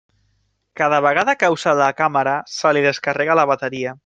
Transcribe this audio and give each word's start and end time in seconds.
Cada 0.81 1.01
vegada 1.07 1.35
que 1.43 1.51
usa 1.57 1.75
la 1.83 1.91
càmera 2.01 2.35
se 2.57 2.75
li 2.79 2.87
descarrega 2.89 3.41
la 3.43 3.49
bateria. 3.55 3.99